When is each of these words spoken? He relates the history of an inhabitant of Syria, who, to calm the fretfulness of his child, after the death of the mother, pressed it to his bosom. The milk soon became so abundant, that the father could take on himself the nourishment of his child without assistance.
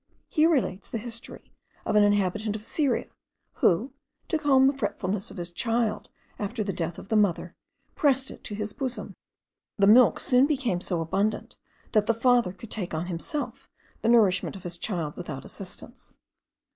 He 0.29 0.47
relates 0.47 0.89
the 0.89 0.97
history 0.97 1.53
of 1.85 1.95
an 1.95 2.01
inhabitant 2.03 2.55
of 2.55 2.65
Syria, 2.65 3.11
who, 3.61 3.93
to 4.29 4.39
calm 4.39 4.65
the 4.65 4.73
fretfulness 4.75 5.29
of 5.29 5.37
his 5.37 5.51
child, 5.51 6.09
after 6.39 6.63
the 6.63 6.73
death 6.73 6.97
of 6.97 7.09
the 7.09 7.15
mother, 7.15 7.55
pressed 7.93 8.31
it 8.31 8.43
to 8.45 8.55
his 8.55 8.73
bosom. 8.73 9.15
The 9.77 9.85
milk 9.85 10.19
soon 10.19 10.47
became 10.47 10.81
so 10.81 11.01
abundant, 11.01 11.55
that 11.91 12.07
the 12.07 12.15
father 12.15 12.51
could 12.51 12.71
take 12.71 12.95
on 12.95 13.05
himself 13.05 13.69
the 14.01 14.09
nourishment 14.09 14.55
of 14.55 14.63
his 14.63 14.79
child 14.79 15.15
without 15.15 15.45
assistance. 15.45 16.17